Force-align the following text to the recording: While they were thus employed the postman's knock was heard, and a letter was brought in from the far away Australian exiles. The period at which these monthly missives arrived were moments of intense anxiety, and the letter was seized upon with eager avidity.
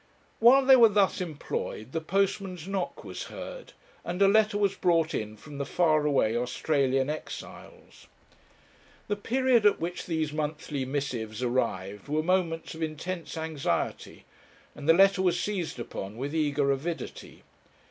While 0.39 0.65
they 0.65 0.75
were 0.75 0.89
thus 0.89 1.21
employed 1.21 1.91
the 1.91 2.01
postman's 2.01 2.67
knock 2.67 3.03
was 3.03 3.25
heard, 3.25 3.73
and 4.03 4.19
a 4.19 4.27
letter 4.27 4.57
was 4.57 4.73
brought 4.73 5.13
in 5.13 5.37
from 5.37 5.59
the 5.59 5.63
far 5.65 6.07
away 6.07 6.35
Australian 6.35 7.07
exiles. 7.07 8.07
The 9.07 9.15
period 9.15 9.63
at 9.63 9.79
which 9.79 10.07
these 10.07 10.33
monthly 10.33 10.85
missives 10.85 11.43
arrived 11.43 12.07
were 12.07 12.23
moments 12.23 12.73
of 12.73 12.81
intense 12.81 13.37
anxiety, 13.37 14.25
and 14.73 14.89
the 14.89 14.93
letter 14.93 15.21
was 15.21 15.39
seized 15.39 15.77
upon 15.77 16.17
with 16.17 16.33
eager 16.33 16.71
avidity. 16.71 17.43